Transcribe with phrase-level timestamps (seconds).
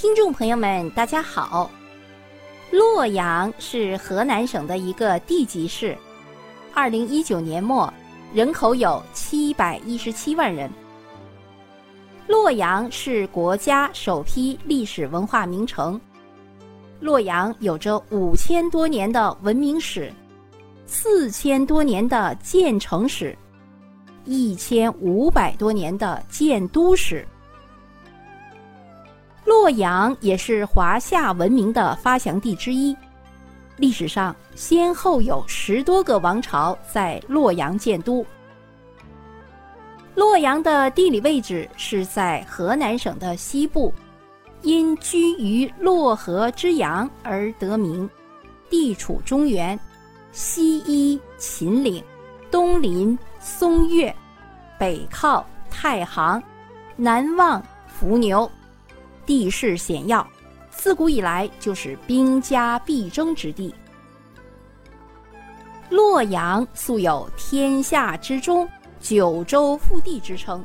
[0.00, 1.68] 听众朋友们，大家好。
[2.70, 5.98] 洛阳是河南省的一个地级市，
[6.72, 7.92] 二零一九年末
[8.32, 10.70] 人口有七百一十七万人。
[12.28, 16.00] 洛阳是国家首批历史文化名城。
[17.00, 20.12] 洛阳有着五千多年的文明史，
[20.86, 23.36] 四千多年的建城史，
[24.24, 27.26] 一千五百多年的建都史。
[29.58, 32.96] 洛阳也是华夏文明的发祥地之一，
[33.76, 38.24] 历史上先后有十多个王朝在洛阳建都。
[40.14, 43.92] 洛阳的地理位置是在河南省的西部。
[44.62, 48.08] 因居于洛河之阳而得名，
[48.70, 49.78] 地处中原，
[50.30, 52.02] 西依秦岭，
[52.48, 54.14] 东临嵩岳，
[54.78, 56.40] 北靠太行，
[56.96, 58.50] 南望伏牛，
[59.28, 60.26] 地势险要，
[60.70, 63.74] 自古以来就是兵家必争之地。
[65.90, 68.66] 洛阳素有“天下之中，
[69.02, 70.64] 九州腹地”之称。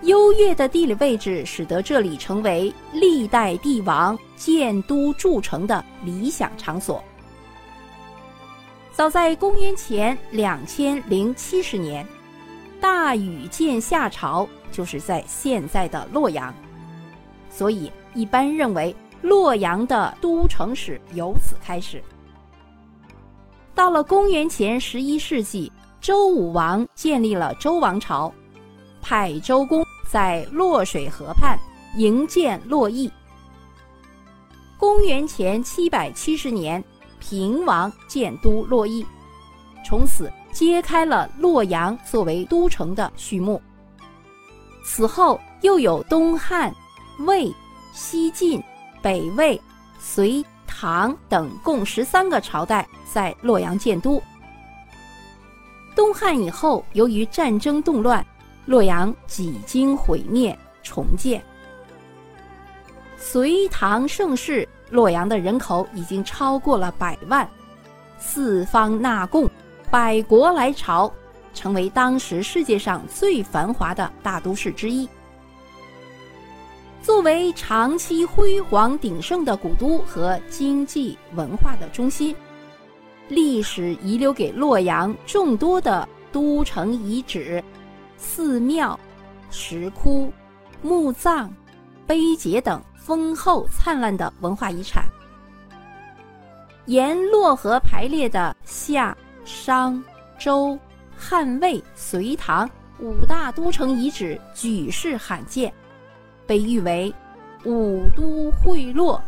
[0.00, 7.04] 优越的地理位置使得这里成为历代帝王建都筑城的理想场所。
[8.94, 12.06] 早在公元前两千零七十年，
[12.80, 16.54] 大禹建夏朝就是在现在的洛阳，
[17.50, 22.02] 所以一般认为洛阳的都城史由此开始。
[23.74, 28.32] 到了公元前十一世纪，周武王建立了周王朝。
[29.00, 31.58] 派周公在洛水河畔
[31.96, 33.10] 营建洛邑。
[34.76, 36.82] 公元前七百七十年，
[37.20, 39.06] 平王建都洛邑，
[39.86, 43.62] 从此揭开了洛阳作为都城的序幕。
[44.84, 46.74] 此后又有东汉、
[47.18, 47.54] 魏、
[47.92, 48.62] 西晋、
[49.02, 49.60] 北魏、
[49.98, 54.22] 隋、唐等共十三个朝代在洛阳建都。
[55.94, 58.24] 东汉以后，由于战争动乱。
[58.66, 61.42] 洛阳几经毁灭重建。
[63.16, 67.48] 隋唐盛世，洛阳的人口已经超过了百万，
[68.18, 69.48] 四方纳贡，
[69.90, 71.10] 百国来朝，
[71.54, 75.08] 成为当时世界上最繁华的大都市之一。
[77.18, 82.32] 作为长期辉煌鼎盛的古都和经济文化的中心，
[83.26, 87.60] 历史遗留给洛阳众多的都城遗址。
[88.16, 88.96] 寺庙、
[89.50, 90.32] 石窟、
[90.80, 91.52] 墓葬、
[92.06, 95.04] 碑碣等丰厚灿烂的文化遗产。
[96.86, 99.14] 沿洛河排列的夏、
[99.44, 100.00] 商、
[100.38, 100.78] 周、
[101.16, 102.70] 汉、魏、隋、唐
[103.00, 105.74] 五大都城遗址举世罕见，
[106.48, 107.14] 被誉为
[107.64, 109.22] “五都会洛”。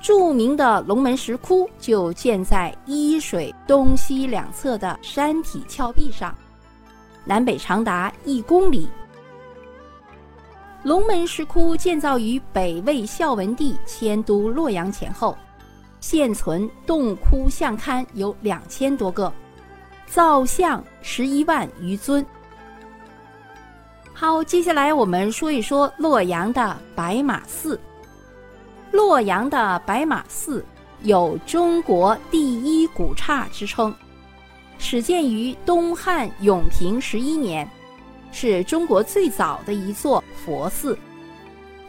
[0.00, 6.32] 著名的龙门石窟就建在伊水东西两侧的山体峭壁上。
[7.24, 8.86] 南北长达一公里。
[10.82, 15.34] 龙门石窟建造于北魏孝文帝迁都洛阳前后，
[16.00, 19.32] 现存洞窟像龛有两千多个，
[20.06, 22.22] 造像十一万余尊。
[24.16, 27.78] 好，接下来我们说一说洛阳的白马寺。
[28.92, 30.64] 洛阳的白马寺
[31.02, 33.92] 有“中国第一古刹”之称。
[34.78, 37.68] 始建于东汉永平十一年，
[38.30, 40.96] 是中国最早的一座佛寺，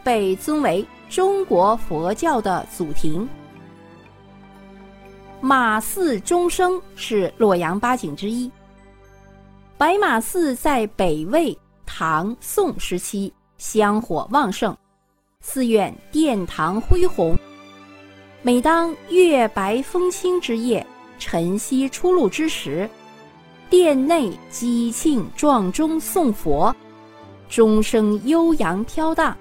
[0.02, 3.28] 被尊为中国佛教的祖庭。
[5.40, 8.50] 马寺钟声是洛阳八景之一。
[9.78, 11.56] 白马寺在北魏、
[11.98, 14.76] 唐、宋时期香火旺盛，
[15.40, 17.34] 寺院殿堂恢宏。
[18.42, 20.86] 每当月白风清之夜。
[21.18, 22.86] 晨曦初露之时，
[23.70, 26.76] 殿内姬庆撞钟送佛，
[27.48, 29.34] 钟声悠扬飘荡。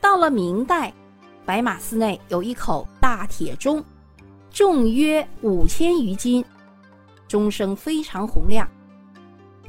[0.00, 0.90] 到了明代，
[1.44, 3.84] 白马寺内有一口大铁钟，
[4.50, 6.42] 重约五千余斤，
[7.28, 8.66] 钟声非常洪亮。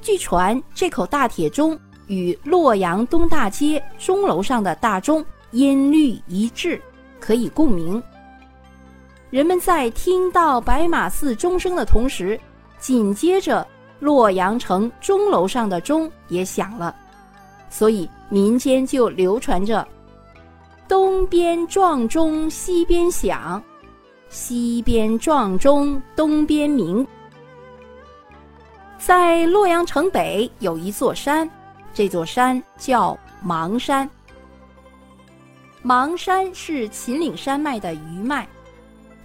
[0.02, 1.78] 据传，这口大铁钟
[2.08, 6.82] 与洛阳东大街钟楼上的大钟音律一致，
[7.20, 8.02] 可以共鸣。
[9.30, 12.40] 人们在听到白马寺钟声的同时，
[12.80, 13.68] 紧接着
[14.00, 16.96] 洛阳城钟楼上的钟也响了，
[17.70, 19.86] 所以民间就流传着
[20.88, 23.62] “东边撞钟西边响，
[24.30, 27.06] 西边撞钟东边鸣”。
[28.98, 31.50] 在洛阳城北有一座山，
[31.94, 34.10] 这座山叫邙山。
[35.84, 38.48] 邙山是秦岭山脉的余脉，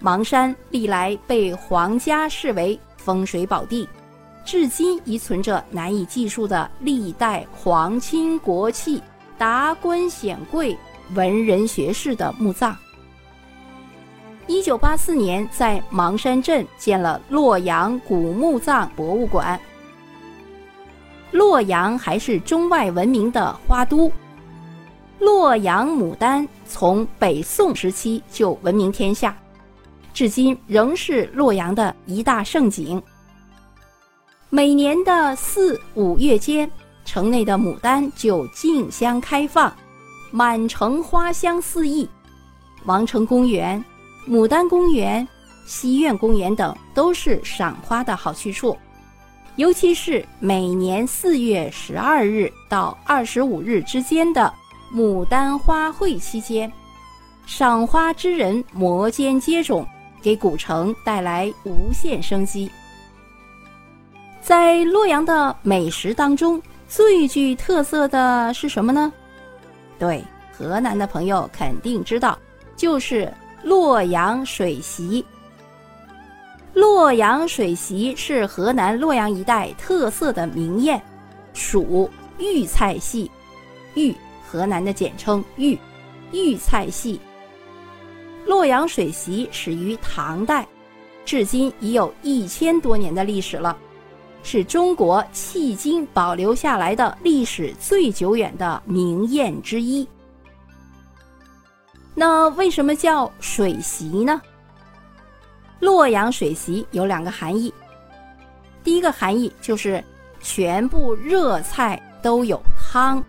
[0.02, 3.88] 邙山历来被皇家视为风水宝地，
[4.44, 9.02] 至今遗存着难以计数的历代皇亲国戚、
[9.38, 10.76] 达官显贵、
[11.14, 12.76] 文人学士的墓葬。
[14.48, 19.58] 一九八四年，在邙山镇建了洛阳古墓葬博物馆。
[21.30, 24.10] 洛阳还是中外闻名的花都。
[25.20, 29.36] 洛阳牡丹从北宋时期就闻名天下，
[30.12, 33.00] 至今仍是洛阳的一大盛景。
[34.50, 36.68] 每年的四五月间，
[37.04, 39.72] 城内的牡丹就竞相开放，
[40.32, 42.08] 满城花香四溢。
[42.84, 43.82] 王城公园、
[44.28, 45.26] 牡丹公园、
[45.66, 48.76] 西苑公园等都是赏花的好去处，
[49.56, 54.52] 尤其是每年四月十二日到二十五日之间的。
[54.94, 56.70] 牡丹花卉期间，
[57.46, 59.86] 赏花之人摩肩接踵，
[60.20, 62.70] 给古城带来无限生机。
[64.42, 69.10] 在洛阳的美食当中，最具特色的是什么呢？
[69.98, 70.22] 对，
[70.52, 72.38] 河南的朋友肯定知道，
[72.76, 73.32] 就是
[73.62, 75.25] 洛阳水席。
[76.75, 81.00] 洛阳水席是河南洛阳一带特色的名宴，
[81.53, 83.31] 属豫菜系，
[83.94, 84.14] 豫。
[84.44, 85.79] 河南的简称豫，
[86.31, 87.19] 豫菜系。
[88.44, 90.67] 洛阳水席始于唐代，
[91.25, 93.75] 至今已有一千多年的历史了，
[94.43, 100.06] 是中国迄今保留下来的历史最久远的名宴之一。
[102.14, 104.41] 那为什么叫水席呢？
[105.81, 107.73] 洛阳水席有两个含义，
[108.85, 110.03] 第一个含义就是
[110.41, 113.23] 全部热菜都有汤。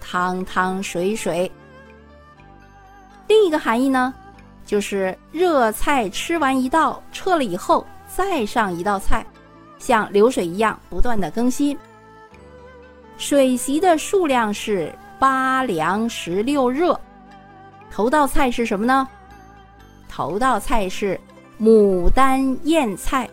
[0.00, 1.50] 汤汤水水。
[3.26, 4.14] 另一个含义呢，
[4.64, 9.26] 就是热菜吃完一道撤了以后，再上一道菜，
[9.78, 11.76] 像流水一样不断的更新。
[13.16, 16.98] 水席的数量是八凉十六热。
[17.94, 19.06] 头道菜是什么呢？
[20.08, 21.18] 头道菜是
[21.60, 23.30] 牡丹燕菜。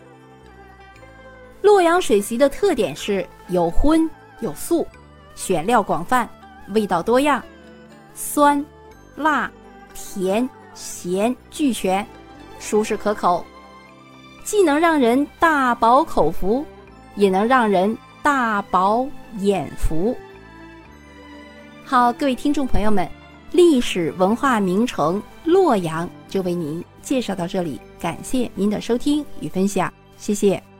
[1.62, 4.86] 洛阳水席的特点是有荤有素，
[5.34, 6.28] 选料广泛。
[6.68, 7.42] 味道多样，
[8.14, 8.64] 酸、
[9.16, 9.50] 辣、
[9.94, 12.06] 甜、咸俱全，
[12.60, 13.44] 舒适可口，
[14.44, 16.64] 既能让人大饱口福，
[17.16, 19.04] 也能让人大饱
[19.38, 20.16] 眼福。
[21.84, 23.10] 好，各位听众朋友们，
[23.52, 30.71] 历史文化名城洛阳就为您介绍到这里，感谢您的收听与分享，谢谢。